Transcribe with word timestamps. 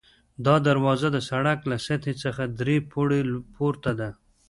دا 0.45 0.55
دروازه 0.67 1.07
د 1.11 1.17
سړک 1.29 1.59
له 1.71 1.77
سطحې 1.87 2.13
څخه 2.23 2.43
درې 2.59 2.75
پوړۍ 2.91 3.21
پورته 3.55 3.91
ده. 3.99 4.09